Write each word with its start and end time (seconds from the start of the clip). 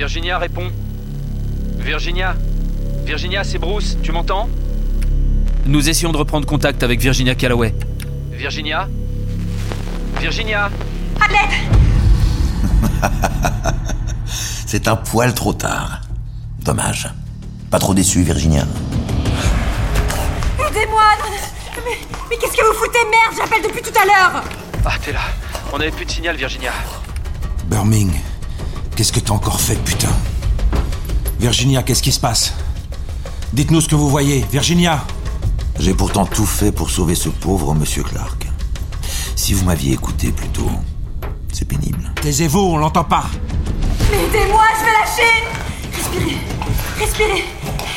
Virginia, 0.00 0.38
réponds. 0.38 0.70
Virginia 1.76 2.34
Virginia, 3.04 3.44
c'est 3.44 3.58
Bruce, 3.58 3.98
tu 4.02 4.12
m'entends? 4.12 4.48
Nous 5.66 5.90
essayons 5.90 6.10
de 6.10 6.16
reprendre 6.16 6.46
contact 6.46 6.82
avec 6.82 7.00
Virginia 7.00 7.34
Calloway. 7.34 7.74
Virginia 8.32 8.88
Virginia 10.18 10.70
À 11.20 11.26
C'est 14.24 14.88
un 14.88 14.96
poil 14.96 15.34
trop 15.34 15.52
tard. 15.52 16.00
Dommage. 16.60 17.10
Pas 17.70 17.78
trop 17.78 17.92
déçu, 17.92 18.22
Virginia 18.22 18.64
Aidez-moi 20.66 21.02
Mais, 21.84 21.98
mais 22.30 22.36
qu'est-ce 22.38 22.56
que 22.56 22.66
vous 22.66 22.72
foutez? 22.78 23.00
Merde, 23.10 23.34
j'appelle 23.36 23.62
depuis 23.70 23.82
tout 23.82 23.98
à 24.00 24.06
l'heure 24.06 24.42
Ah, 24.82 24.92
t'es 25.04 25.12
là. 25.12 25.20
On 25.74 25.78
n'avait 25.78 25.90
plus 25.90 26.06
de 26.06 26.10
signal, 26.10 26.36
Virginia. 26.36 26.72
Birming, 27.66 28.12
qu'est-ce 29.00 29.14
que 29.14 29.20
t'as 29.20 29.32
encore 29.32 29.58
fait, 29.62 29.76
putain 29.76 30.12
Virginia, 31.38 31.82
qu'est-ce 31.82 32.02
qui 32.02 32.12
se 32.12 32.20
passe 32.20 32.52
Dites-nous 33.54 33.80
ce 33.80 33.88
que 33.88 33.94
vous 33.94 34.10
voyez, 34.10 34.44
Virginia 34.52 35.06
J'ai 35.78 35.94
pourtant 35.94 36.26
tout 36.26 36.44
fait 36.44 36.70
pour 36.70 36.90
sauver 36.90 37.14
ce 37.14 37.30
pauvre 37.30 37.74
monsieur 37.74 38.02
Clark. 38.02 38.46
Si 39.36 39.54
vous 39.54 39.64
m'aviez 39.64 39.94
écouté 39.94 40.32
plus 40.32 40.50
tôt, 40.50 40.70
c'est 41.50 41.64
pénible. 41.66 42.12
Taisez-vous, 42.20 42.60
on 42.60 42.76
l'entend 42.76 43.04
pas 43.04 43.24
Mais 44.10 44.18
aidez-moi, 44.26 44.64
je 44.78 44.84
vais 44.84 44.92
lâcher 44.92 45.32
Respirez 45.96 46.36
Respirez 46.98 47.44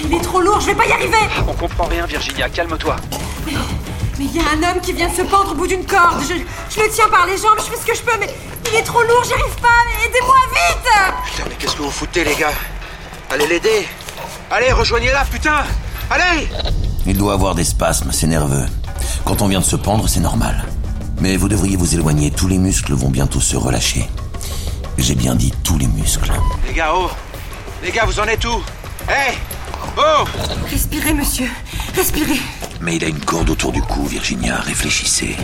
Il 0.05 0.13
est 0.13 0.21
trop 0.21 0.39
lourd, 0.39 0.61
je 0.61 0.67
vais 0.67 0.75
pas 0.75 0.85
y 0.87 0.91
arriver 0.93 1.17
On 1.45 1.53
comprend 1.53 1.83
rien, 1.83 2.05
Virginia, 2.05 2.47
calme-toi. 2.47 2.95
Mais 4.23 4.29
il 4.33 4.35
y 4.37 4.39
a 4.39 4.51
un 4.51 4.71
homme 4.71 4.81
qui 4.81 4.93
vient 4.93 5.09
de 5.09 5.15
se 5.15 5.21
pendre 5.23 5.51
au 5.51 5.55
bout 5.55 5.67
d'une 5.67 5.85
corde. 5.85 6.21
Je, 6.21 6.35
je 6.35 6.81
le 6.81 6.89
tiens 6.89 7.09
par 7.09 7.25
les 7.25 7.35
jambes, 7.37 7.57
je 7.57 7.63
fais 7.63 7.75
ce 7.75 7.85
que 7.85 7.95
je 7.95 8.01
peux, 8.03 8.17
mais 8.19 8.33
il 8.71 8.75
est 8.77 8.83
trop 8.83 9.01
lourd, 9.01 9.21
j'y 9.25 9.33
arrive 9.33 9.55
pas. 9.61 9.67
Aidez-moi 10.05 10.35
vite 10.49 11.25
Putain, 11.25 11.43
mais 11.49 11.55
qu'est-ce 11.59 11.75
que 11.75 11.81
vous 11.81 11.91
foutez, 11.91 12.23
les 12.23 12.35
gars? 12.35 12.53
Allez 13.31 13.47
l'aider 13.47 13.85
Allez, 14.49 14.71
rejoignez-la, 14.71 15.25
putain 15.25 15.63
Allez 16.09 16.47
Il 17.05 17.17
doit 17.17 17.33
avoir 17.33 17.53
des 17.53 17.65
spasmes, 17.65 18.11
c'est 18.13 18.27
nerveux. 18.27 18.65
Quand 19.25 19.41
on 19.41 19.47
vient 19.47 19.59
de 19.59 19.65
se 19.65 19.75
pendre, 19.75 20.07
c'est 20.07 20.21
normal. 20.21 20.63
Mais 21.19 21.35
vous 21.35 21.49
devriez 21.49 21.75
vous 21.75 21.93
éloigner, 21.93 22.31
tous 22.31 22.47
les 22.47 22.59
muscles 22.59 22.93
vont 22.93 23.09
bientôt 23.09 23.41
se 23.41 23.57
relâcher. 23.57 24.07
J'ai 24.97 25.15
bien 25.15 25.35
dit 25.35 25.53
tous 25.65 25.77
les 25.77 25.87
muscles. 25.87 26.31
Les 26.67 26.73
gars, 26.73 26.93
oh 26.95 27.09
Les 27.83 27.91
gars, 27.91 28.05
vous 28.05 28.19
en 28.21 28.25
êtes 28.25 28.45
où? 28.45 28.63
Hé 29.09 29.33
Oh 29.97 30.23
Respirez, 30.71 31.13
monsieur. 31.13 31.49
Respirez. 31.93 32.39
Mais 32.83 32.97
il 32.97 33.03
a 33.05 33.07
une 33.07 33.19
corde 33.19 33.49
autour 33.49 33.71
du 33.71 33.81
cou, 33.81 34.05
Virginia, 34.05 34.57
réfléchissez. 34.57 35.37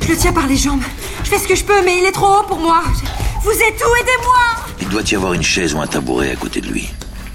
Je 0.00 0.08
le 0.08 0.16
tiens 0.16 0.32
par 0.32 0.46
les 0.46 0.56
jambes. 0.56 0.80
Je 1.24 1.28
fais 1.28 1.38
ce 1.38 1.46
que 1.46 1.54
je 1.54 1.62
peux, 1.64 1.84
mais 1.84 1.98
il 1.98 2.04
est 2.06 2.12
trop 2.12 2.26
haut 2.38 2.42
pour 2.48 2.58
moi. 2.58 2.82
Je- 2.94 3.06
Vous 3.44 3.50
êtes 3.50 3.80
où? 3.84 3.94
Aidez-moi 4.00 4.64
Il 4.80 4.88
doit 4.88 5.02
y 5.02 5.14
avoir 5.14 5.34
une 5.34 5.42
chaise 5.42 5.74
ou 5.74 5.80
un 5.80 5.86
tabouret 5.86 6.30
à 6.32 6.36
côté 6.36 6.60
de 6.62 6.68
lui. 6.68 6.88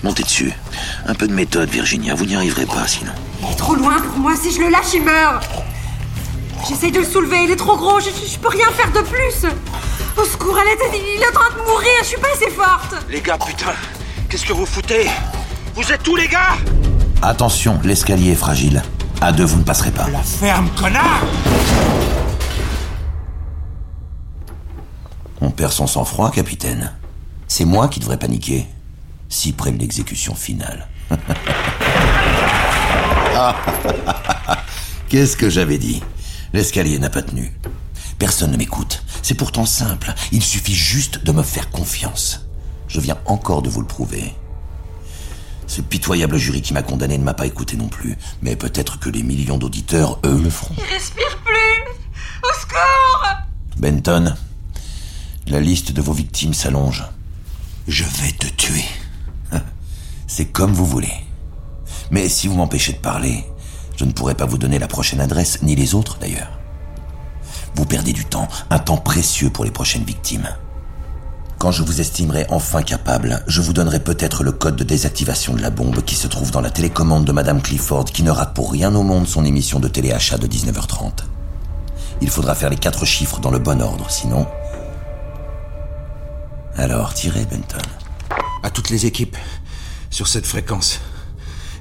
Montez 0.03 0.23
dessus. 0.23 0.51
Un 1.05 1.13
peu 1.13 1.27
de 1.27 1.33
méthode, 1.33 1.69
Virginia, 1.69 2.15
vous 2.15 2.25
n'y 2.25 2.35
arriverez 2.35 2.65
pas 2.65 2.87
sinon. 2.87 3.11
Il 3.43 3.51
est 3.51 3.55
trop 3.55 3.75
loin 3.75 4.01
pour 4.01 4.17
moi. 4.17 4.33
Si 4.35 4.51
je 4.51 4.59
le 4.61 4.69
lâche, 4.69 4.93
il 4.95 5.03
meurt. 5.03 5.47
J'essaye 6.67 6.91
de 6.91 6.99
le 6.99 7.05
soulever. 7.05 7.43
Il 7.43 7.51
est 7.51 7.55
trop 7.55 7.77
gros. 7.77 7.99
Je, 7.99 8.05
je- 8.09 8.31
je 8.33 8.39
peux 8.39 8.49
rien 8.49 8.67
faire 8.71 8.91
de 8.91 9.01
plus. 9.07 9.45
Au 10.17 10.25
secours, 10.25 10.57
à 10.57 10.63
l'aide. 10.63 10.79
Il 10.93 11.21
est 11.21 11.27
en 11.27 11.31
train 11.39 11.55
de 11.55 11.61
mourir. 11.69 11.87
Je 12.01 12.05
suis 12.07 12.17
pas 12.17 12.29
assez 12.35 12.49
forte. 12.49 12.95
Les 13.09 13.21
gars, 13.21 13.37
putain 13.37 13.73
Qu'est-ce 14.27 14.45
que 14.45 14.53
vous 14.53 14.65
foutez? 14.65 15.07
Vous 15.75 15.91
êtes 15.91 16.07
où, 16.07 16.15
les 16.15 16.27
gars? 16.27 16.57
Attention, 17.21 17.79
l'escalier 17.83 18.31
est 18.31 18.35
fragile. 18.35 18.81
À 19.23 19.31
deux, 19.31 19.45
vous 19.45 19.59
ne 19.59 19.63
passerez 19.63 19.91
pas. 19.91 20.09
La 20.09 20.23
ferme, 20.23 20.67
connard 20.71 21.23
On 25.39 25.51
perd 25.51 25.71
son 25.71 25.85
sang-froid, 25.85 26.31
capitaine. 26.31 26.91
C'est 27.47 27.65
moi 27.65 27.87
qui 27.87 27.99
devrais 27.99 28.17
paniquer. 28.17 28.65
Si 29.29 29.53
près 29.53 29.71
de 29.71 29.77
l'exécution 29.77 30.33
finale. 30.33 30.87
Qu'est-ce 35.09 35.37
que 35.37 35.51
j'avais 35.51 35.77
dit? 35.77 36.01
L'escalier 36.53 36.97
n'a 36.97 37.11
pas 37.11 37.21
tenu. 37.21 37.53
Personne 38.17 38.49
ne 38.51 38.57
m'écoute. 38.57 39.03
C'est 39.21 39.35
pourtant 39.35 39.65
simple. 39.65 40.15
Il 40.31 40.41
suffit 40.41 40.73
juste 40.73 41.23
de 41.23 41.31
me 41.31 41.43
faire 41.43 41.69
confiance. 41.69 42.47
Je 42.87 42.99
viens 42.99 43.19
encore 43.27 43.61
de 43.61 43.69
vous 43.69 43.81
le 43.81 43.87
prouver. 43.87 44.33
Ce 45.71 45.79
pitoyable 45.79 46.35
jury 46.35 46.61
qui 46.61 46.73
m'a 46.73 46.83
condamné 46.83 47.17
ne 47.17 47.23
m'a 47.23 47.33
pas 47.33 47.45
écouté 47.45 47.77
non 47.77 47.87
plus. 47.87 48.17
Mais 48.41 48.57
peut-être 48.57 48.99
que 48.99 49.09
les 49.09 49.23
millions 49.23 49.57
d'auditeurs, 49.57 50.19
eux, 50.25 50.41
le 50.43 50.49
feront. 50.49 50.75
Il 50.77 50.83
respire 50.83 51.37
plus. 51.45 51.93
Au 52.43 52.59
secours 52.59 53.25
Benton, 53.77 54.35
la 55.47 55.61
liste 55.61 55.93
de 55.93 56.01
vos 56.01 56.11
victimes 56.11 56.53
s'allonge. 56.53 57.05
Je 57.87 58.03
vais 58.03 58.33
te 58.33 58.47
tuer. 58.47 58.83
C'est 60.27 60.47
comme 60.47 60.73
vous 60.73 60.85
voulez. 60.85 61.13
Mais 62.09 62.27
si 62.27 62.49
vous 62.49 62.55
m'empêchez 62.55 62.91
de 62.91 62.97
parler, 62.97 63.45
je 63.95 64.03
ne 64.03 64.11
pourrai 64.11 64.35
pas 64.35 64.45
vous 64.45 64.57
donner 64.57 64.77
la 64.77 64.89
prochaine 64.89 65.21
adresse, 65.21 65.61
ni 65.61 65.77
les 65.77 65.95
autres 65.95 66.17
d'ailleurs. 66.19 66.59
Vous 67.75 67.85
perdez 67.85 68.11
du 68.11 68.25
temps, 68.25 68.49
un 68.71 68.79
temps 68.79 68.97
précieux 68.97 69.49
pour 69.49 69.63
les 69.63 69.71
prochaines 69.71 70.03
victimes. 70.03 70.49
Quand 71.61 71.69
je 71.69 71.83
vous 71.83 72.01
estimerai 72.01 72.47
enfin 72.49 72.81
capable, 72.81 73.43
je 73.45 73.61
vous 73.61 73.71
donnerai 73.71 73.99
peut-être 73.99 74.43
le 74.43 74.51
code 74.51 74.75
de 74.75 74.83
désactivation 74.83 75.53
de 75.53 75.61
la 75.61 75.69
bombe 75.69 76.01
qui 76.01 76.15
se 76.15 76.25
trouve 76.25 76.49
dans 76.49 76.59
la 76.59 76.71
télécommande 76.71 77.23
de 77.23 77.31
Madame 77.31 77.61
Clifford 77.61 78.05
qui 78.05 78.23
ne 78.23 78.31
rate 78.31 78.55
pour 78.55 78.71
rien 78.71 78.95
au 78.95 79.03
monde 79.03 79.27
son 79.27 79.45
émission 79.45 79.79
de 79.79 79.87
téléachat 79.87 80.39
de 80.39 80.47
19h30. 80.47 81.11
Il 82.19 82.31
faudra 82.31 82.55
faire 82.55 82.71
les 82.71 82.77
quatre 82.77 83.05
chiffres 83.05 83.39
dans 83.39 83.51
le 83.51 83.59
bon 83.59 83.79
ordre, 83.79 84.09
sinon... 84.09 84.47
Alors, 86.77 87.13
tirez, 87.13 87.45
Benton. 87.45 87.77
À 88.63 88.71
toutes 88.71 88.89
les 88.89 89.05
équipes, 89.05 89.37
sur 90.09 90.27
cette 90.27 90.47
fréquence. 90.47 90.99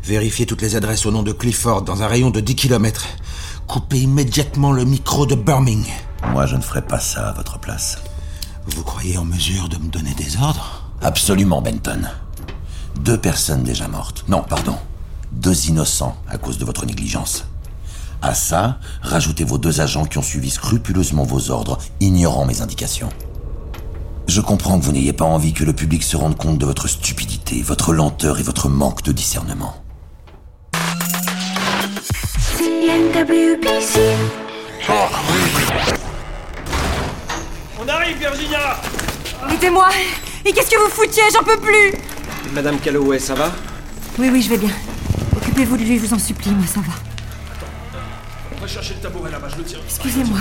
Vérifiez 0.04 0.44
toutes 0.44 0.60
les 0.60 0.76
adresses 0.76 1.06
au 1.06 1.10
nom 1.10 1.22
de 1.22 1.32
Clifford 1.32 1.80
dans 1.80 2.02
un 2.02 2.06
rayon 2.06 2.28
de 2.28 2.40
10 2.40 2.54
km. 2.54 3.06
Coupez 3.66 4.00
immédiatement 4.00 4.72
le 4.72 4.84
micro 4.84 5.24
de 5.24 5.36
Birming. 5.36 5.86
Moi, 6.32 6.44
je 6.44 6.56
ne 6.56 6.60
ferai 6.60 6.82
pas 6.82 7.00
ça 7.00 7.30
à 7.30 7.32
votre 7.32 7.58
place. 7.58 7.96
Vous 8.66 8.82
croyez 8.84 9.16
en 9.16 9.24
mesure 9.24 9.68
de 9.68 9.76
me 9.76 9.88
donner 9.88 10.14
des 10.14 10.36
ordres 10.36 10.84
Absolument, 11.00 11.62
Benton. 11.62 12.02
Deux 13.00 13.18
personnes 13.18 13.62
déjà 13.62 13.88
mortes. 13.88 14.24
Non, 14.28 14.42
pardon. 14.42 14.76
Deux 15.32 15.68
innocents 15.68 16.16
à 16.28 16.36
cause 16.36 16.58
de 16.58 16.64
votre 16.64 16.84
négligence. 16.84 17.44
À 18.22 18.34
ça, 18.34 18.78
rajoutez 19.00 19.44
vos 19.44 19.56
deux 19.56 19.80
agents 19.80 20.04
qui 20.04 20.18
ont 20.18 20.22
suivi 20.22 20.50
scrupuleusement 20.50 21.24
vos 21.24 21.50
ordres, 21.50 21.78
ignorant 22.00 22.44
mes 22.44 22.60
indications. 22.60 23.08
Je 24.26 24.42
comprends 24.42 24.78
que 24.78 24.84
vous 24.84 24.92
n'ayez 24.92 25.14
pas 25.14 25.24
envie 25.24 25.54
que 25.54 25.64
le 25.64 25.72
public 25.72 26.02
se 26.02 26.16
rende 26.16 26.36
compte 26.36 26.58
de 26.58 26.66
votre 26.66 26.86
stupidité, 26.86 27.62
votre 27.62 27.94
lenteur 27.94 28.38
et 28.38 28.42
votre 28.42 28.68
manque 28.68 29.02
de 29.02 29.12
discernement. 29.12 29.74
CNWPC. 32.58 34.16
On 37.82 37.88
arrive, 37.88 38.18
Virginia 38.18 38.78
Aidez-moi 39.50 39.88
Et 40.44 40.52
qu'est-ce 40.52 40.70
que 40.70 40.76
vous 40.76 40.90
foutiez? 40.90 41.22
J'en 41.32 41.42
peux 41.42 41.58
plus 41.58 41.94
Madame 42.52 42.78
Calloway, 42.78 43.18
ça 43.18 43.34
va? 43.34 43.52
Oui, 44.18 44.28
oui, 44.30 44.42
je 44.42 44.50
vais 44.50 44.58
bien. 44.58 44.70
Occupez-vous 45.36 45.76
de 45.76 45.82
lui, 45.84 45.98
je 45.98 46.04
vous 46.04 46.14
en 46.14 46.18
supplie, 46.18 46.50
moi 46.50 46.66
ça 46.66 46.80
va. 46.80 46.92
On 48.56 48.60
va 48.60 48.66
chercher 48.66 48.94
le 48.94 49.00
tabouret 49.00 49.30
là-bas, 49.30 49.48
je 49.52 49.56
le 49.56 49.64
tiens. 49.64 49.78
Excusez-moi. 49.84 50.38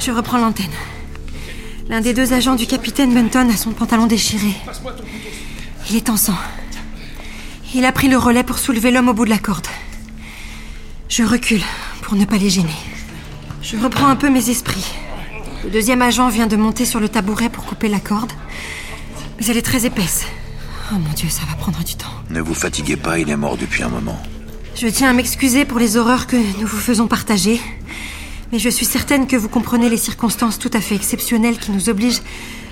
Je 0.00 0.10
reprends 0.10 0.38
l'antenne. 0.38 0.72
L'un 1.88 2.00
des 2.00 2.14
deux 2.14 2.32
agents 2.32 2.54
du 2.54 2.66
capitaine 2.66 3.14
Benton 3.14 3.48
a 3.52 3.56
son 3.56 3.72
pantalon 3.72 4.06
déchiré. 4.06 4.54
Passe-moi 4.64 4.92
ton 4.92 5.02
couteau. 5.02 5.28
Il 5.90 5.96
est 5.96 6.08
en 6.08 6.16
sang. 6.16 6.38
Il 7.74 7.84
a 7.84 7.92
pris 7.92 8.08
le 8.08 8.16
relais 8.16 8.44
pour 8.44 8.58
soulever 8.58 8.90
l'homme 8.90 9.08
au 9.08 9.14
bout 9.14 9.24
de 9.24 9.30
la 9.30 9.38
corde. 9.38 9.66
Je 11.08 11.22
recule 11.22 11.62
pour 12.02 12.16
ne 12.16 12.24
pas 12.24 12.38
les 12.38 12.50
gêner. 12.50 12.76
Je 13.62 13.76
reprends 13.76 14.08
un 14.08 14.16
peu 14.16 14.30
mes 14.30 14.50
esprits. 14.50 14.86
Le 15.64 15.70
deuxième 15.70 16.02
agent 16.02 16.28
vient 16.28 16.46
de 16.48 16.56
monter 16.56 16.84
sur 16.84 16.98
le 16.98 17.08
tabouret 17.08 17.48
pour 17.48 17.64
couper 17.64 17.88
la 17.88 18.00
corde. 18.00 18.32
Mais 19.38 19.46
elle 19.46 19.56
est 19.56 19.62
très 19.62 19.86
épaisse. 19.86 20.24
Oh 20.92 20.96
mon 20.96 21.12
dieu, 21.14 21.28
ça 21.28 21.42
va 21.48 21.54
prendre 21.54 21.82
du 21.84 21.94
temps. 21.94 22.10
Ne 22.30 22.40
vous 22.40 22.54
fatiguez 22.54 22.96
pas, 22.96 23.18
il 23.18 23.30
est 23.30 23.36
mort 23.36 23.56
depuis 23.56 23.82
un 23.82 23.88
moment. 23.88 24.20
Je 24.74 24.88
tiens 24.88 25.10
à 25.10 25.12
m'excuser 25.12 25.64
pour 25.64 25.78
les 25.78 25.96
horreurs 25.96 26.26
que 26.26 26.36
nous 26.36 26.66
vous 26.66 26.78
faisons 26.78 27.06
partager. 27.06 27.60
Mais 28.50 28.58
je 28.58 28.68
suis 28.68 28.84
certaine 28.84 29.26
que 29.26 29.36
vous 29.36 29.48
comprenez 29.48 29.88
les 29.88 29.96
circonstances 29.96 30.58
tout 30.58 30.70
à 30.74 30.80
fait 30.80 30.96
exceptionnelles 30.96 31.58
qui 31.58 31.70
nous 31.70 31.88
obligent 31.88 32.22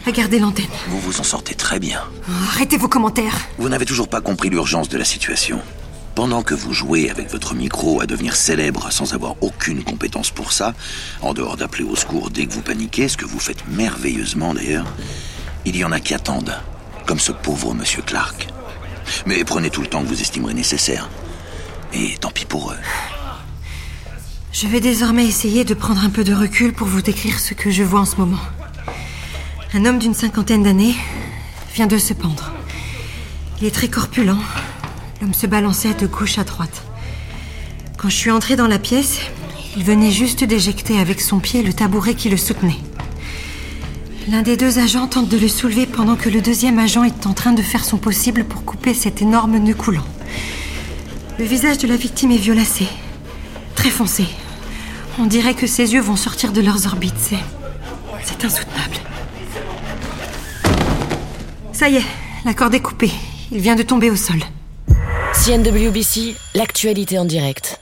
à 0.07 0.11
garder 0.11 0.39
l'antenne. 0.39 0.67
Vous 0.89 0.99
vous 0.99 1.21
en 1.21 1.25
sortez 1.25 1.55
très 1.55 1.79
bien. 1.79 2.01
Oh, 2.29 2.33
arrêtez 2.49 2.77
vos 2.77 2.89
commentaires. 2.89 3.39
Vous 3.59 3.69
n'avez 3.69 3.87
toujours 3.87 4.09
pas 4.09 4.21
compris 4.21 4.51
l'urgence 4.51 4.89
de 4.89 4.99
la 4.99 5.05
situation. 5.05 5.61
Pendant 6.21 6.43
que 6.43 6.53
vous 6.53 6.75
jouez 6.75 7.09
avec 7.09 7.31
votre 7.31 7.55
micro 7.55 8.03
à 8.03 8.07
devenir 8.07 8.37
célèbre 8.37 8.93
sans 8.93 9.15
avoir 9.15 9.37
aucune 9.41 9.83
compétence 9.83 10.31
pour 10.31 10.53
ça, 10.53 10.75
en 11.23 11.33
dehors 11.33 11.57
d'appeler 11.57 11.83
au 11.83 11.97
secours 11.97 12.29
dès 12.29 12.45
que 12.45 12.53
vous 12.53 12.61
paniquez, 12.61 13.09
ce 13.09 13.17
que 13.17 13.25
vous 13.25 13.39
faites 13.39 13.67
merveilleusement 13.69 14.53
d'ailleurs, 14.53 14.85
il 15.65 15.79
y 15.79 15.83
en 15.83 15.93
a 15.93 15.99
qui 15.99 16.13
attendent, 16.13 16.55
comme 17.07 17.19
ce 17.19 17.33
pauvre 17.33 17.73
monsieur 17.73 18.03
Clark. 18.03 18.49
Mais 19.25 19.43
prenez 19.45 19.71
tout 19.71 19.81
le 19.81 19.87
temps 19.87 20.03
que 20.03 20.09
vous 20.09 20.21
estimerez 20.21 20.53
nécessaire. 20.53 21.09
Et 21.95 22.19
tant 22.21 22.31
pis 22.31 22.45
pour 22.45 22.73
eux. 22.73 22.79
Je 24.53 24.67
vais 24.67 24.81
désormais 24.81 25.25
essayer 25.25 25.65
de 25.65 25.73
prendre 25.73 26.05
un 26.05 26.11
peu 26.11 26.23
de 26.23 26.35
recul 26.35 26.75
pour 26.75 26.87
vous 26.87 27.01
décrire 27.01 27.41
ce 27.41 27.55
que 27.55 27.71
je 27.71 27.83
vois 27.83 28.01
en 28.01 28.05
ce 28.05 28.17
moment. 28.17 28.43
Un 29.73 29.87
homme 29.87 29.99
d'une 29.99 30.13
cinquantaine 30.13 30.65
d'années, 30.65 30.97
vient 31.73 31.87
de 31.87 31.97
se 31.97 32.13
pendre. 32.13 32.53
Il 33.63 33.67
est 33.67 33.75
très 33.75 33.89
corpulent. 33.89 34.37
L'homme 35.21 35.35
se 35.35 35.47
balançait 35.47 35.95
de 35.95 36.07
gauche 36.07 36.39
à 36.39 36.45
droite. 36.45 36.83
Quand 37.99 38.09
je 38.09 38.17
suis 38.17 38.31
entrée 38.31 38.57
dans 38.57 38.67
la 38.67 38.79
pièce, 38.79 39.21
il 39.77 39.85
venait 39.85 40.11
juste 40.11 40.45
d'éjecter 40.45 40.99
avec 40.99 41.21
son 41.21 41.39
pied 41.39 41.63
le 41.63 41.75
tabouret 41.75 42.15
qui 42.15 42.31
le 42.31 42.39
soutenait. 42.39 42.79
L'un 44.29 44.41
des 44.41 44.57
deux 44.57 44.79
agents 44.79 45.07
tente 45.07 45.29
de 45.29 45.37
le 45.37 45.49
soulever 45.49 45.87
pendant 45.87 46.17
que 46.17 46.31
le 46.31 46.41
deuxième 46.41 46.79
agent 46.79 47.05
est 47.05 47.27
en 47.27 47.35
train 47.35 47.53
de 47.53 47.61
faire 47.63 47.85
son 47.85 47.99
possible 47.99 48.45
pour 48.45 48.65
couper 48.65 48.95
cet 48.95 49.21
énorme 49.21 49.59
nœud 49.59 49.75
coulant. 49.75 50.07
Le 51.39 51.45
visage 51.45 51.79
de 51.79 51.89
la 51.89 51.97
victime 51.97 52.31
est 52.31 52.37
violacé, 52.37 52.87
très 53.75 53.91
foncé. 53.91 54.27
On 55.19 55.27
dirait 55.27 55.55
que 55.55 55.67
ses 55.67 55.93
yeux 55.93 56.01
vont 56.01 56.17
sortir 56.17 56.53
de 56.53 56.61
leurs 56.63 56.87
orbites. 56.87 57.15
C'est. 57.19 57.37
C'est 58.25 58.45
insoutenable. 58.45 58.97
Ça 61.73 61.89
y 61.89 61.97
est, 61.97 62.07
la 62.45 62.55
corde 62.55 62.75
est 62.75 62.81
coupée. 62.81 63.13
Il 63.53 63.61
vient 63.61 63.77
de 63.77 63.83
tomber 63.83 64.11
au 64.11 64.17
sol. 64.17 64.39
CNWBC, 65.43 66.37
l'actualité 66.55 67.19
en 67.19 67.25
direct. 67.25 67.81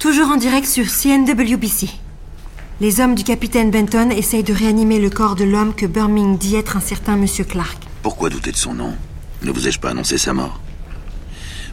Toujours 0.00 0.30
en 0.30 0.36
direct 0.36 0.66
sur 0.66 0.86
CNWBC. 0.86 1.88
Les 2.80 2.98
hommes 2.98 3.14
du 3.14 3.22
capitaine 3.22 3.70
Benton 3.70 4.10
essayent 4.10 4.42
de 4.42 4.52
réanimer 4.52 4.98
le 4.98 5.10
corps 5.10 5.36
de 5.36 5.44
l'homme 5.44 5.76
que 5.76 5.86
Birmingham 5.86 6.36
dit 6.36 6.56
être 6.56 6.76
un 6.76 6.80
certain 6.80 7.14
Monsieur 7.14 7.44
Clark. 7.44 7.78
Pourquoi 8.02 8.30
douter 8.30 8.50
de 8.50 8.56
son 8.56 8.74
nom? 8.74 8.94
Ne 9.44 9.52
vous 9.52 9.68
ai-je 9.68 9.78
pas 9.78 9.90
annoncé 9.90 10.18
sa 10.18 10.32
mort? 10.32 10.60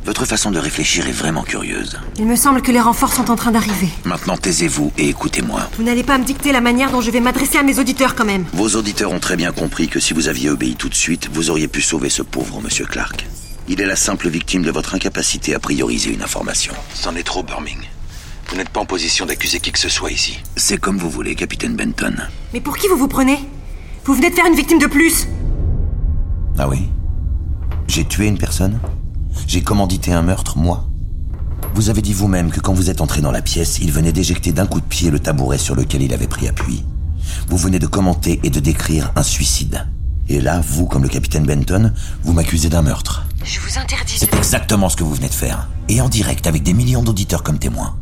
Votre 0.06 0.25
façon 0.25 0.52
de 0.52 0.60
réfléchir 0.60 1.07
est 1.07 1.12
vraiment 1.12 1.42
curieuse. 1.42 2.00
Il 2.19 2.28
me 2.28 2.36
semble 2.36 2.62
que 2.62 2.72
les 2.72 2.80
renforts 2.80 3.14
sont 3.14 3.31
en 3.31 3.36
train 3.36 3.52
d'arriver. 3.52 3.90
Maintenant, 4.06 4.38
taisez-vous 4.38 4.92
et 5.00 5.10
écoutez-moi. 5.10 5.72
Vous 5.75 5.84
n'allez 5.84 6.04
pas 6.04 6.19
me 6.19 6.24
dicter 6.24 6.52
la 6.52 6.62
manière 6.62 6.92
dont 6.92 7.02
je 7.02 7.10
vais 7.10 7.19
m'adresser 7.19 7.57
à 7.57 7.64
mes 7.64 7.80
auditeurs 7.80 8.14
quand 8.14 8.25
même. 8.25 8.46
Vos 8.54 8.75
auditeurs 8.75 9.12
ont 9.12 9.19
très 9.19 9.38
bien 9.38 9.54
compris 9.54 9.88
que 9.88 10.00
si 10.00 10.14
vous 10.14 10.28
aviez 10.28 10.52
obéi 10.52 10.75
tout 10.75 10.90
de 10.90 10.94
suite, 10.94 11.30
vous 11.34 11.50
auriez 11.50 11.68
pu 11.68 11.81
sauver 11.81 12.12
ce 12.12 12.22
pauvre 12.22 12.62
Monsieur 12.62 12.86
Clark. 12.86 13.25
Il 13.73 13.79
est 13.79 13.85
la 13.85 13.95
simple 13.95 14.27
victime 14.27 14.63
de 14.63 14.69
votre 14.69 14.95
incapacité 14.95 15.56
à 15.56 15.59
prioriser 15.59 16.13
une 16.13 16.23
information. 16.23 16.73
C'en 16.94 17.15
est 17.15 17.23
trop, 17.23 17.41
Birmingham. 17.41 17.85
Vous 18.50 18.57
n'êtes 18.57 18.68
pas 18.68 18.81
en 18.81 18.85
position 18.85 19.25
d'accuser 19.25 19.62
qui 19.62 19.71
que 19.71 19.79
ce 19.79 19.88
soit 19.88 20.12
ici. 20.12 20.38
C'est 20.57 20.77
comme 20.77 20.97
vous 20.97 21.09
voulez, 21.09 21.35
capitaine 21.35 21.77
Benton. 21.77 22.15
Mais 22.51 22.59
pour 22.59 22.75
qui 22.75 22.89
vous 22.89 22.97
vous 22.97 23.07
prenez? 23.07 23.39
Vous 24.03 24.13
venez 24.13 24.29
de 24.29 24.35
faire 24.35 24.45
une 24.45 24.57
victime 24.57 24.77
de 24.77 24.88
plus 24.88 25.25
Ah 26.57 26.68
oui? 26.68 26.89
J'ai 27.88 28.03
tué 28.03 28.27
une 28.27 28.38
personne? 28.38 28.77
J'ai 29.47 29.62
commandité 29.62 30.12
un 30.12 30.21
meurtre, 30.21 30.57
moi? 30.57 30.89
Vous 31.73 31.89
avez 31.89 32.01
dit 32.01 32.12
vous-même 32.12 32.51
que 32.51 32.59
quand 32.59 32.73
vous 32.73 32.89
êtes 32.89 33.00
entré 33.00 33.21
dans 33.21 33.31
la 33.31 33.41
pièce, 33.41 33.79
il 33.81 33.94
venait 33.94 34.12
d'éjecter 34.12 34.51
d'un 34.51 34.68
coup 34.68 34.81
de 34.81 34.85
pied 34.85 35.12
le 35.12 35.19
tabouret 35.19 35.57
sur 35.57 35.75
lequel 35.75 36.01
il 36.01 36.13
avait 36.13 36.27
pris 36.27 36.50
appui. 36.50 36.83
Vous 37.47 37.56
venez 37.56 37.79
de 37.79 37.88
commenter 37.88 38.41
et 38.44 38.50
de 38.50 38.59
décrire 38.59 39.13
un 39.15 39.23
suicide. 39.23 39.88
Et 40.27 40.41
là, 40.41 40.59
vous, 40.59 40.88
comme 40.88 41.03
le 41.03 41.09
capitaine 41.09 41.45
Benton, 41.45 41.94
vous 42.23 42.33
m'accusez 42.33 42.68
d'un 42.68 42.81
meurtre. 42.81 43.27
Je 43.44 43.60
vous 43.60 43.80
interdis 43.80 44.18
C'est 44.18 44.34
exactement 44.36 44.90
ce 44.90 44.96
que 44.96 45.04
vous 45.04 45.16
venez 45.16 45.30
de 45.30 45.34
faire. 45.34 45.68
Et 45.90 46.00
en 46.02 46.10
direct, 46.10 46.46
avec 46.48 46.64
des 46.64 46.74
millions 46.74 47.02
d'auditeurs 47.02 47.44
comme 47.44 47.60
témoins. 47.60 47.96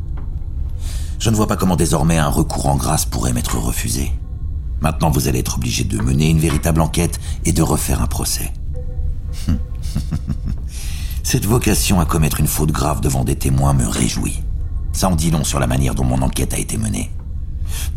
Je 1.20 1.30
ne 1.30 1.36
vois 1.36 1.48
pas 1.48 1.56
comment 1.56 1.76
désormais 1.76 2.18
un 2.18 2.30
recours 2.30 2.68
en 2.68 2.76
grâce 2.76 3.06
pourrait 3.06 3.34
m'être 3.34 3.58
refusé. 3.58 4.12
Maintenant, 4.82 5.10
vous 5.10 5.28
allez 5.28 5.40
être 5.40 5.56
obligé 5.56 5.84
de 5.84 6.02
mener 6.02 6.30
une 6.30 6.40
véritable 6.40 6.82
enquête 6.82 7.20
et 7.46 7.52
de 7.52 7.62
refaire 7.62 8.02
un 8.02 8.08
procès. 8.08 8.54
Cette 11.24 11.46
vocation 11.46 12.00
à 12.00 12.06
commettre 12.06 12.40
une 12.40 12.48
faute 12.48 12.72
grave 12.72 13.02
devant 13.02 13.24
des 13.24 13.36
témoins 13.36 13.74
me 13.74 13.88
réjouit. 13.88 14.42
Ça 14.94 15.10
en 15.10 15.16
dit 15.16 15.32
long 15.32 15.44
sur 15.44 15.60
la 15.60 15.68
manière 15.68 15.96
dont 15.96 16.06
mon 16.06 16.22
enquête 16.22 16.54
a 16.54 16.58
été 16.58 16.78
menée. 16.78 17.12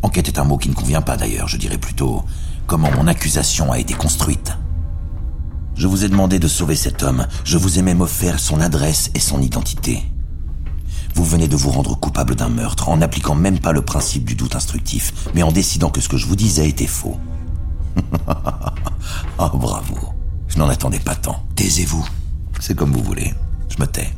Enquête 0.02 0.28
est 0.28 0.38
un 0.38 0.44
mot 0.44 0.58
qui 0.58 0.68
ne 0.68 0.74
convient 0.74 1.02
pas 1.02 1.16
d'ailleurs, 1.16 1.48
je 1.48 1.56
dirais 1.56 1.78
plutôt 1.78 2.24
comment 2.66 2.90
mon 2.92 3.06
accusation 3.06 3.72
a 3.72 3.78
été 3.78 3.94
construite. 3.94 4.52
Je 5.74 5.86
vous 5.86 6.04
ai 6.04 6.08
demandé 6.08 6.38
de 6.38 6.48
sauver 6.48 6.76
cet 6.76 7.02
homme, 7.02 7.26
je 7.44 7.56
vous 7.58 7.78
ai 7.78 7.82
même 7.82 8.00
offert 8.00 8.38
son 8.38 8.60
adresse 8.60 9.10
et 9.14 9.20
son 9.20 9.40
identité. 9.40 10.02
Vous 11.14 11.24
venez 11.24 11.48
de 11.48 11.56
vous 11.56 11.70
rendre 11.70 11.98
coupable 11.98 12.34
d'un 12.34 12.48
meurtre 12.48 12.88
en 12.88 12.98
n'appliquant 12.98 13.34
même 13.34 13.58
pas 13.58 13.72
le 13.72 13.82
principe 13.82 14.24
du 14.24 14.34
doute 14.34 14.56
instructif, 14.56 15.12
mais 15.34 15.42
en 15.42 15.52
décidant 15.52 15.90
que 15.90 16.00
ce 16.00 16.08
que 16.08 16.16
je 16.16 16.26
vous 16.26 16.36
disais 16.36 16.68
était 16.68 16.86
faux. 16.86 17.18
oh, 19.38 19.48
bravo. 19.54 19.96
Je 20.48 20.58
n'en 20.58 20.68
attendais 20.68 20.98
pas 20.98 21.14
tant. 21.14 21.42
Taisez-vous. 21.56 22.06
C'est 22.60 22.74
comme 22.74 22.92
vous 22.92 23.02
voulez. 23.02 23.32
Je 23.68 23.80
me 23.80 23.86
tais. 23.86 24.10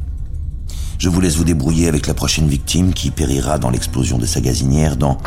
Je 0.98 1.08
vous 1.08 1.20
laisse 1.20 1.36
vous 1.36 1.44
débrouiller 1.44 1.88
avec 1.88 2.06
la 2.06 2.14
prochaine 2.14 2.48
victime 2.48 2.92
qui 2.92 3.10
périra 3.10 3.58
dans 3.58 3.70
l'explosion 3.70 4.18
de 4.18 4.26
sa 4.26 4.40
gazinière 4.40 4.96
dans 4.96 5.18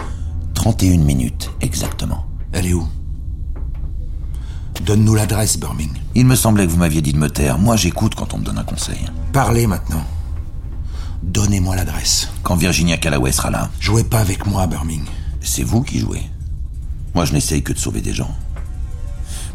31 0.53 0.97
minutes 0.97 1.51
exactement. 1.61 2.25
Elle 2.51 2.67
est 2.67 2.73
où? 2.73 2.87
Donne-nous 4.85 5.15
l'adresse, 5.15 5.57
Birmingham. 5.57 5.95
Il 6.15 6.25
me 6.25 6.35
semblait 6.35 6.65
que 6.65 6.71
vous 6.71 6.77
m'aviez 6.77 7.01
dit 7.01 7.11
de 7.13 7.17
me 7.17 7.29
taire. 7.29 7.57
Moi, 7.57 7.75
j'écoute 7.75 8.15
quand 8.15 8.33
on 8.33 8.37
me 8.37 8.43
donne 8.43 8.57
un 8.57 8.63
conseil. 8.63 8.99
Parlez 9.33 9.67
maintenant. 9.67 10.03
Donnez-moi 11.23 11.75
l'adresse. 11.75 12.29
Quand 12.43 12.55
Virginia 12.55 12.97
Callaway 12.97 13.31
sera 13.31 13.49
là, 13.49 13.69
Jouez 13.79 14.03
pas 14.03 14.19
avec 14.19 14.45
moi, 14.45 14.65
Birmingham. 14.67 15.07
c'est 15.41 15.63
vous 15.63 15.81
qui 15.81 15.99
jouez. 15.99 16.21
Moi, 17.15 17.25
je 17.25 17.33
n'essaye 17.33 17.63
que 17.63 17.73
de 17.73 17.79
sauver 17.79 18.01
des 18.01 18.13
gens. 18.13 18.33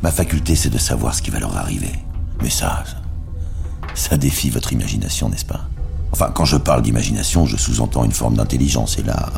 Ma 0.02 0.10
faculté, 0.10 0.56
c'est 0.56 0.68
de 0.70 0.78
savoir 0.78 1.14
ce 1.14 1.22
qui 1.22 1.30
va 1.30 1.38
leur 1.38 1.56
arriver. 1.56 1.92
Mais 2.42 2.50
ça, 2.50 2.82
ça 3.94 4.16
défie 4.16 4.50
votre 4.50 4.72
imagination, 4.72 5.28
n'est-ce 5.28 5.44
pas? 5.44 5.68
Enfin, 6.12 6.30
quand 6.34 6.44
je 6.44 6.56
parle 6.56 6.82
d'imagination, 6.82 7.46
je 7.46 7.56
sous-entends 7.56 8.04
une 8.04 8.12
forme 8.12 8.36
d'intelligence. 8.36 8.98
Et 8.98 9.02
là, 9.02 9.30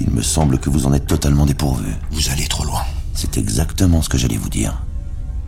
il 0.00 0.10
me 0.10 0.22
semble 0.22 0.58
que 0.58 0.70
vous 0.70 0.86
en 0.86 0.92
êtes 0.92 1.06
totalement 1.06 1.46
dépourvu. 1.46 1.92
Vous 2.12 2.28
allez 2.30 2.46
trop 2.46 2.64
loin. 2.64 2.82
C'est 3.20 3.36
exactement 3.36 4.00
ce 4.00 4.08
que 4.08 4.16
j'allais 4.16 4.36
vous 4.36 4.48
dire. 4.48 4.80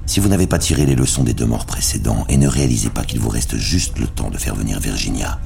Si 0.04 0.18
vous 0.18 0.26
n'avez 0.26 0.48
pas 0.48 0.58
tiré 0.58 0.86
les 0.86 0.96
leçons 0.96 1.22
des 1.22 1.34
deux 1.34 1.46
morts 1.46 1.66
précédents 1.66 2.24
et 2.28 2.36
ne 2.36 2.48
réalisez 2.48 2.90
pas 2.90 3.04
qu'il 3.04 3.20
vous 3.20 3.28
reste 3.28 3.58
juste 3.58 4.00
le 4.00 4.08
temps 4.08 4.28
de 4.28 4.38
faire 4.38 4.56
venir 4.56 4.80
Virginia, 4.80 5.38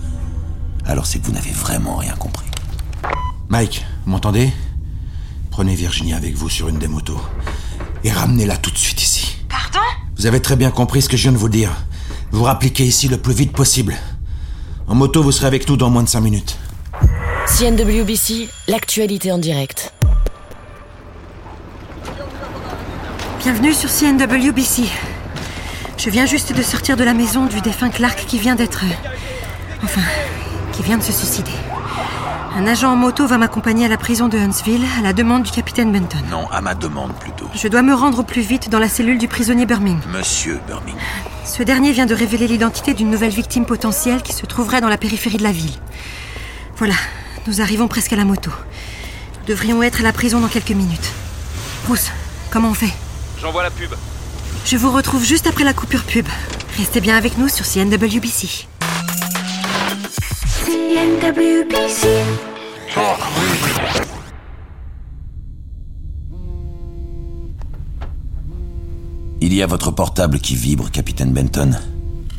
alors 0.87 1.05
c'est 1.05 1.19
que 1.19 1.27
vous 1.27 1.33
n'avez 1.33 1.51
vraiment 1.51 1.97
rien 1.97 2.15
compris. 2.15 2.47
Mike, 3.51 3.85
vous 4.07 4.13
m'entendez? 4.13 4.51
Prenez 5.51 5.75
Virginia 5.75 6.17
avec 6.17 6.35
vous 6.35 6.49
sur 6.49 6.69
une 6.69 6.79
des 6.79 6.89
motos 6.89 7.21
et 8.05 8.11
ramenez-la 8.11 8.57
tout 8.57 8.71
de 8.71 8.79
suite 8.79 9.03
ici. 9.03 9.37
Pardon? 9.51 9.85
Vous 10.17 10.25
avez 10.25 10.41
très 10.41 10.57
bien 10.57 10.71
compris 10.71 11.03
ce 11.03 11.11
que 11.11 11.19
je 11.19 11.25
viens 11.25 11.33
de 11.33 11.37
vous 11.37 11.51
dire. 11.51 11.73
Vous 12.33 12.45
rappliquez 12.45 12.87
ici 12.87 13.07
le 13.09 13.19
plus 13.19 13.35
vite 13.35 13.53
possible. 13.53 13.95
En 14.87 14.95
moto, 14.95 15.23
vous 15.23 15.31
serez 15.31 15.47
avec 15.47 15.69
nous 15.69 15.77
dans 15.77 15.91
moins 15.91 16.03
de 16.03 16.09
5 16.09 16.23
minutes. 16.23 16.57
CNWBC, 17.47 18.49
l'actualité 18.67 19.31
en 19.31 19.37
direct. 19.37 19.94
Bienvenue 23.45 23.73
sur 23.75 23.91
CNWBC. 23.91 24.85
Je 25.99 26.11
viens 26.11 26.27
juste 26.27 26.55
de 26.57 26.63
sortir 26.63 26.97
de 26.97 27.05
la 27.05 27.15
maison 27.15 27.47
du 27.47 27.61
défunt 27.61 27.91
Clark 27.91 28.25
qui 28.27 28.39
vient 28.39 28.55
d'être. 28.55 28.85
euh, 28.85 29.83
Enfin, 29.83 30.01
qui 30.73 30.83
vient 30.83 30.97
de 30.99 31.03
se 31.03 31.13
suicider. 31.13 31.51
Un 32.57 32.67
agent 32.67 32.91
en 32.91 32.97
moto 32.97 33.27
va 33.27 33.37
m'accompagner 33.37 33.85
à 33.85 33.89
la 33.89 33.97
prison 33.97 34.29
de 34.29 34.39
Huntsville 34.39 34.85
à 34.99 35.03
la 35.03 35.13
demande 35.13 35.43
du 35.43 35.51
capitaine 35.51 35.93
Benton. 35.93 36.19
Non, 36.31 36.49
à 36.51 36.61
ma 36.61 36.75
demande 36.75 37.13
plutôt. 37.15 37.47
Je 37.55 37.69
dois 37.69 37.83
me 37.83 37.95
rendre 37.95 38.21
au 38.21 38.23
plus 38.23 38.41
vite 38.43 38.71
dans 38.71 38.79
la 38.79 38.89
cellule 38.89 39.19
du 39.19 39.29
prisonnier 39.29 39.67
Birmingham. 39.67 40.01
Monsieur 40.13 40.61
Birmingham. 40.67 41.01
Ce 41.45 41.63
dernier 41.63 41.93
vient 41.93 42.07
de 42.07 42.15
révéler 42.15 42.47
l'identité 42.49 42.95
d'une 42.95 43.11
nouvelle 43.11 43.33
victime 43.33 43.67
potentielle 43.67 44.23
qui 44.23 44.33
se 44.33 44.47
trouverait 44.47 44.81
dans 44.81 44.89
la 44.89 44.97
périphérie 44.97 45.37
de 45.37 45.43
la 45.43 45.53
ville. 45.53 45.75
Voilà, 46.77 46.95
nous 47.47 47.61
arrivons 47.61 47.89
presque 47.89 48.13
à 48.13 48.17
la 48.17 48.25
moto. 48.25 48.51
Nous 49.41 49.47
devrions 49.49 49.83
être 49.83 50.01
à 50.01 50.05
la 50.05 50.13
prison 50.13 50.41
dans 50.41 50.49
quelques 50.49 50.71
minutes. 50.71 51.13
Bruce, 51.87 52.11
comment 52.51 52.71
on 52.71 52.75
fait? 52.75 52.93
J'envoie 53.45 53.63
la 53.63 53.71
pub. 53.71 53.91
Je 54.65 54.79
vous 54.79 54.91
retrouve 54.91 55.23
juste 55.23 55.47
après 55.47 55.65
la 55.65 55.75
coupure 55.75 56.05
pub. 56.05 56.25
Restez 56.79 57.03
bien 57.03 57.15
avec 57.15 57.37
nous 57.37 57.49
sur 57.49 57.67
CNWBC. 57.67 58.67
CNWBC. 60.65 62.09
Il 69.43 69.53
y 69.53 69.63
a 69.63 69.67
votre 69.67 69.91
portable 69.91 70.39
qui 70.39 70.55
vibre, 70.55 70.91
capitaine 70.91 71.35
Benton. 71.35 71.73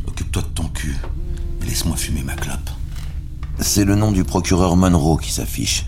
Occupe-toi 0.08 0.42
de 0.42 0.48
ton 0.48 0.70
cul 0.70 0.96
et 1.62 1.66
laisse-moi 1.66 1.98
fumer 1.98 2.24
ma 2.24 2.34
clope. 2.34 2.72
C'est 3.60 3.86
le 3.86 3.94
nom 3.94 4.12
du 4.12 4.24
procureur 4.24 4.76
Monroe 4.76 5.20
qui 5.22 5.32
s'affiche. 5.32 5.86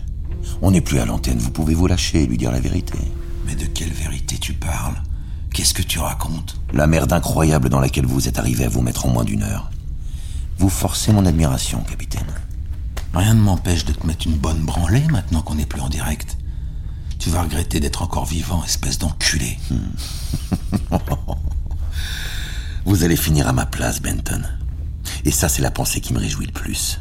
On 0.61 0.69
n'est 0.69 0.81
plus 0.81 0.99
à 0.99 1.05
l'antenne, 1.05 1.39
vous 1.39 1.49
pouvez 1.49 1.73
vous 1.73 1.87
lâcher 1.87 2.21
et 2.21 2.27
lui 2.27 2.37
dire 2.37 2.51
la 2.51 2.59
vérité. 2.59 2.99
Mais 3.47 3.55
de 3.55 3.65
quelle 3.65 3.93
vérité 3.93 4.37
tu 4.37 4.53
parles? 4.53 5.01
Qu'est-ce 5.57 5.73
que 5.73 5.81
tu 5.81 5.97
racontes? 5.97 6.55
La 6.71 6.85
merde 6.85 7.11
incroyable 7.11 7.69
dans 7.69 7.79
laquelle 7.79 8.05
vous 8.05 8.27
êtes 8.27 8.37
arrivé 8.37 8.65
à 8.65 8.69
vous 8.69 8.83
mettre 8.83 9.07
en 9.07 9.09
moins 9.09 9.23
d'une 9.23 9.41
heure. 9.41 9.71
Vous 10.59 10.69
forcez 10.69 11.11
mon 11.11 11.25
admiration, 11.25 11.81
capitaine. 11.81 12.27
Rien 13.11 13.33
ne 13.33 13.41
m'empêche 13.41 13.83
de 13.83 13.91
te 13.91 14.05
mettre 14.05 14.27
une 14.27 14.37
bonne 14.37 14.59
branlée 14.59 15.07
maintenant 15.09 15.41
qu'on 15.41 15.55
n'est 15.55 15.65
plus 15.65 15.81
en 15.81 15.89
direct. 15.89 16.37
Tu 17.17 17.31
vas 17.31 17.41
regretter 17.41 17.79
d'être 17.79 18.03
encore 18.03 18.27
vivant, 18.27 18.63
espèce 18.65 18.99
d'enculé. 18.99 19.57
Vous 22.85 23.03
allez 23.03 23.17
finir 23.17 23.47
à 23.47 23.51
ma 23.51 23.65
place, 23.65 23.99
Benton. 23.99 24.43
Et 25.25 25.31
ça, 25.31 25.49
c'est 25.49 25.63
la 25.63 25.71
pensée 25.71 26.01
qui 26.01 26.13
me 26.13 26.19
réjouit 26.19 26.45
le 26.45 26.51
plus. 26.51 26.99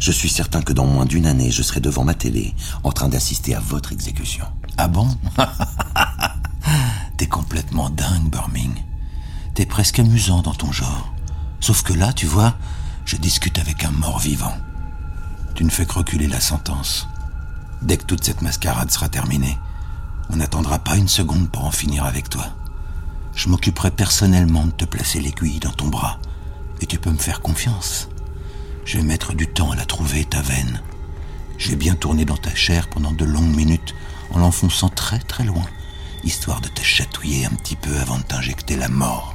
Je 0.00 0.10
suis 0.10 0.30
certain 0.30 0.62
que 0.62 0.72
dans 0.72 0.86
moins 0.86 1.04
d'une 1.04 1.26
année, 1.26 1.50
je 1.50 1.62
serai 1.62 1.80
devant 1.80 2.04
ma 2.04 2.14
télé, 2.14 2.54
en 2.82 2.92
train 2.92 3.10
d'assister 3.10 3.54
à 3.54 3.60
votre 3.60 3.92
exécution. 3.92 4.46
Ah 4.78 4.88
bon? 4.88 5.06
T'es 7.16 7.26
complètement 7.26 7.63
dingue, 7.74 8.30
Burming. 8.30 8.74
T'es 9.54 9.66
presque 9.66 9.98
amusant 9.98 10.42
dans 10.42 10.54
ton 10.54 10.72
genre. 10.72 11.12
Sauf 11.60 11.82
que 11.82 11.92
là, 11.92 12.12
tu 12.12 12.26
vois, 12.26 12.54
je 13.04 13.16
discute 13.16 13.58
avec 13.58 13.84
un 13.84 13.90
mort-vivant. 13.90 14.56
Tu 15.54 15.64
ne 15.64 15.70
fais 15.70 15.86
que 15.86 15.94
reculer 15.94 16.26
la 16.26 16.40
sentence. 16.40 17.08
Dès 17.82 17.96
que 17.96 18.04
toute 18.04 18.24
cette 18.24 18.42
mascarade 18.42 18.90
sera 18.90 19.08
terminée, 19.08 19.58
on 20.30 20.36
n'attendra 20.36 20.78
pas 20.78 20.96
une 20.96 21.08
seconde 21.08 21.50
pour 21.50 21.64
en 21.64 21.70
finir 21.70 22.04
avec 22.04 22.28
toi. 22.28 22.46
Je 23.34 23.48
m'occuperai 23.48 23.90
personnellement 23.90 24.66
de 24.66 24.72
te 24.72 24.84
placer 24.84 25.20
l'aiguille 25.20 25.60
dans 25.60 25.72
ton 25.72 25.88
bras. 25.88 26.18
Et 26.80 26.86
tu 26.86 26.98
peux 26.98 27.10
me 27.10 27.18
faire 27.18 27.40
confiance. 27.40 28.08
Je 28.84 28.98
vais 28.98 29.04
mettre 29.04 29.34
du 29.34 29.48
temps 29.48 29.72
à 29.72 29.76
la 29.76 29.84
trouver, 29.84 30.24
ta 30.24 30.42
veine. 30.42 30.80
Je 31.58 31.70
vais 31.70 31.76
bien 31.76 31.94
tourner 31.94 32.24
dans 32.24 32.36
ta 32.36 32.54
chair 32.54 32.88
pendant 32.88 33.12
de 33.12 33.24
longues 33.24 33.54
minutes 33.54 33.94
en 34.30 34.38
l'enfonçant 34.38 34.88
très 34.88 35.18
très 35.18 35.44
loin, 35.44 35.64
histoire 36.24 36.60
de 36.60 36.68
te 36.68 36.82
chatouiller 36.82 37.46
un 37.46 37.54
petit 37.54 37.76
peu 37.76 37.96
avant 37.98 38.18
de 38.18 38.22
t'injecter 38.22 38.76
la 38.76 38.88
mort. 38.88 39.34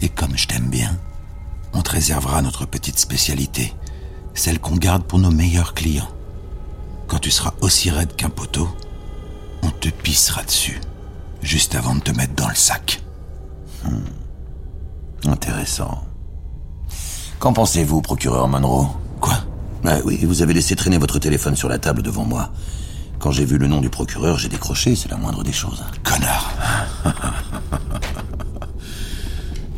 Et 0.00 0.08
comme 0.08 0.36
je 0.36 0.46
t'aime 0.46 0.68
bien, 0.68 0.98
on 1.72 1.82
te 1.82 1.90
réservera 1.90 2.42
notre 2.42 2.66
petite 2.66 2.98
spécialité, 2.98 3.74
celle 4.34 4.60
qu'on 4.60 4.76
garde 4.76 5.04
pour 5.04 5.18
nos 5.18 5.30
meilleurs 5.30 5.74
clients. 5.74 6.10
Quand 7.06 7.18
tu 7.18 7.30
seras 7.30 7.54
aussi 7.60 7.90
raide 7.90 8.14
qu'un 8.16 8.30
poteau, 8.30 8.68
on 9.62 9.70
te 9.70 9.88
pissera 9.88 10.42
dessus, 10.42 10.80
juste 11.42 11.74
avant 11.74 11.94
de 11.94 12.00
te 12.00 12.12
mettre 12.12 12.34
dans 12.34 12.48
le 12.48 12.54
sac. 12.54 13.02
Hmm. 13.84 15.30
Intéressant. 15.30 16.04
Qu'en 17.38 17.52
pensez-vous, 17.52 18.00
procureur 18.02 18.48
Monroe? 18.48 18.88
Quoi? 19.20 19.38
Ah 19.84 19.98
oui, 20.04 20.24
vous 20.24 20.42
avez 20.42 20.54
laissé 20.54 20.76
traîner 20.76 20.98
votre 20.98 21.18
téléphone 21.18 21.56
sur 21.56 21.68
la 21.68 21.78
table 21.78 22.02
devant 22.02 22.24
moi. 22.24 22.50
Quand 23.20 23.32
j'ai 23.32 23.44
vu 23.44 23.58
le 23.58 23.66
nom 23.66 23.82
du 23.82 23.90
procureur, 23.90 24.38
j'ai 24.38 24.48
décroché, 24.48 24.96
c'est 24.96 25.10
la 25.10 25.18
moindre 25.18 25.44
des 25.44 25.52
choses. 25.52 25.84
Connard 26.02 26.54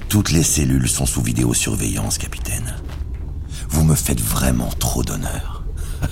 Toutes 0.08 0.30
les 0.30 0.44
cellules 0.44 0.88
sont 0.88 1.06
sous 1.06 1.22
vidéosurveillance, 1.22 2.18
capitaine. 2.18 2.76
Vous 3.68 3.82
me 3.82 3.96
faites 3.96 4.20
vraiment 4.20 4.70
trop 4.78 5.02
d'honneur. 5.02 5.64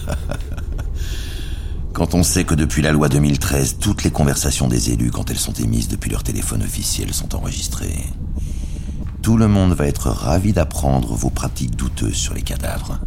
quand 1.92 2.14
on 2.14 2.24
sait 2.24 2.42
que 2.42 2.56
depuis 2.56 2.82
la 2.82 2.90
loi 2.90 3.08
2013, 3.08 3.76
toutes 3.78 4.02
les 4.02 4.10
conversations 4.10 4.66
des 4.66 4.90
élus, 4.90 5.12
quand 5.12 5.30
elles 5.30 5.38
sont 5.38 5.52
émises 5.52 5.86
depuis 5.86 6.10
leur 6.10 6.24
téléphone 6.24 6.64
officiel, 6.64 7.14
sont 7.14 7.36
enregistrées, 7.36 8.06
tout 9.22 9.36
le 9.36 9.46
monde 9.46 9.72
va 9.72 9.86
être 9.86 10.10
ravi 10.10 10.52
d'apprendre 10.52 11.14
vos 11.14 11.30
pratiques 11.30 11.76
douteuses 11.76 12.14
sur 12.14 12.34
les 12.34 12.42
cadavres. 12.42 12.98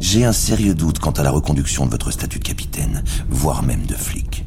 J'ai 0.00 0.24
un 0.24 0.32
sérieux 0.32 0.74
doute 0.74 0.98
quant 0.98 1.12
à 1.12 1.22
la 1.22 1.30
reconduction 1.30 1.86
de 1.86 1.90
votre 1.90 2.10
statut 2.10 2.38
de 2.38 2.44
capitaine, 2.44 3.02
voire 3.28 3.62
même 3.62 3.86
de 3.86 3.94
flic. 3.94 4.44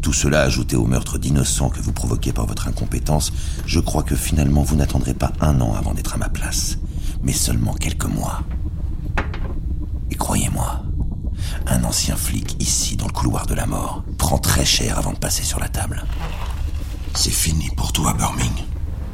Tout 0.00 0.12
cela 0.12 0.42
ajouté 0.42 0.76
au 0.76 0.86
meurtre 0.86 1.18
d'innocents 1.18 1.68
que 1.68 1.80
vous 1.80 1.92
provoquez 1.92 2.32
par 2.32 2.46
votre 2.46 2.68
incompétence, 2.68 3.32
je 3.66 3.80
crois 3.80 4.02
que 4.02 4.16
finalement 4.16 4.62
vous 4.62 4.76
n'attendrez 4.76 5.14
pas 5.14 5.32
un 5.40 5.60
an 5.60 5.74
avant 5.74 5.92
d'être 5.92 6.14
à 6.14 6.18
ma 6.18 6.28
place, 6.28 6.78
mais 7.22 7.32
seulement 7.32 7.74
quelques 7.74 8.06
mois. 8.06 8.42
Et 10.10 10.14
croyez-moi, 10.14 10.82
un 11.66 11.84
ancien 11.84 12.16
flic 12.16 12.56
ici 12.60 12.96
dans 12.96 13.06
le 13.06 13.12
couloir 13.12 13.46
de 13.46 13.54
la 13.54 13.66
mort 13.66 14.04
prend 14.16 14.38
très 14.38 14.64
cher 14.64 14.98
avant 14.98 15.12
de 15.12 15.18
passer 15.18 15.42
sur 15.42 15.60
la 15.60 15.68
table. 15.68 16.04
C'est 17.14 17.30
fini 17.30 17.70
pour 17.76 17.92
toi, 17.92 18.14
Birming. 18.14 18.64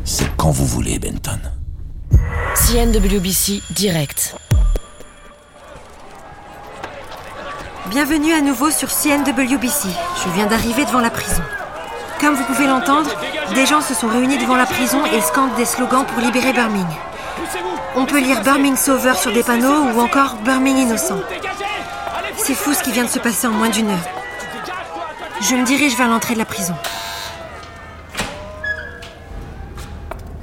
C'est 0.05 0.37
quand 0.37 0.51
vous 0.51 0.67
voulez, 0.67 0.99
Benton. 0.99 1.41
CNWBC 2.55 3.63
direct. 3.75 4.37
Bienvenue 7.91 8.33
à 8.33 8.41
nouveau 8.41 8.71
sur 8.71 8.91
CNWBC. 8.91 9.89
Je 10.25 10.31
viens 10.35 10.47
d'arriver 10.47 10.87
devant 10.87 11.01
la 11.01 11.11
prison. 11.11 11.43
Comme 12.19 12.35
vous 12.35 12.45
pouvez 12.45 12.67
l'entendre, 12.67 13.11
des 13.55 13.67
gens 13.67 13.83
se 13.83 13.93
sont 13.93 14.09
réunis 14.09 14.39
devant 14.39 14.57
la 14.57 14.65
prison 14.65 15.05
et 15.05 15.21
scandent 15.21 15.55
des 15.57 15.67
slogans 15.67 16.07
pour 16.07 16.23
libérer 16.23 16.55
Birming. 16.55 16.87
On 17.95 18.07
peut 18.07 18.21
lire 18.21 18.43
Birming 18.43 18.75
Sauveur 18.77 19.19
sur 19.19 19.35
des 19.35 19.43
panneaux 19.43 19.93
ou 19.95 20.01
encore 20.01 20.37
Birming 20.37 20.79
Innocent. 20.79 21.21
C'est 22.39 22.55
fou 22.55 22.73
ce 22.73 22.83
qui 22.83 22.91
vient 22.91 23.05
de 23.05 23.11
se 23.11 23.19
passer 23.19 23.49
en 23.49 23.53
moins 23.53 23.69
d'une 23.69 23.91
heure. 23.91 24.09
Je 25.43 25.55
me 25.55 25.67
dirige 25.67 25.95
vers 25.95 26.09
l'entrée 26.09 26.33
de 26.33 26.39
la 26.39 26.47
prison. 26.47 26.75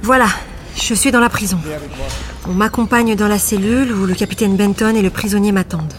Voilà, 0.00 0.26
je 0.76 0.94
suis 0.94 1.10
dans 1.10 1.20
la 1.20 1.28
prison. 1.28 1.58
On 2.48 2.52
m'accompagne 2.52 3.16
dans 3.16 3.28
la 3.28 3.38
cellule 3.40 3.92
où 3.92 4.06
le 4.06 4.14
capitaine 4.14 4.56
Benton 4.56 4.94
et 4.94 5.02
le 5.02 5.10
prisonnier 5.10 5.50
m'attendent. 5.50 5.94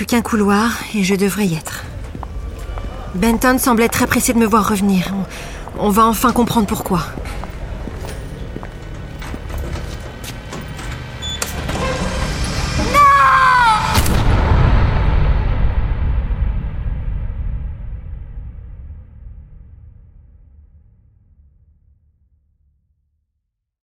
Plus 0.00 0.06
qu'un 0.06 0.22
couloir 0.22 0.78
et 0.94 1.04
je 1.04 1.14
devrais 1.14 1.46
y 1.46 1.54
être. 1.54 1.84
Benton 3.14 3.58
semblait 3.58 3.90
très 3.90 4.06
pressé 4.06 4.32
de 4.32 4.38
me 4.38 4.46
voir 4.46 4.66
revenir. 4.66 5.12
On, 5.78 5.88
on 5.88 5.90
va 5.90 6.06
enfin 6.06 6.32
comprendre 6.32 6.66
pourquoi. 6.66 7.02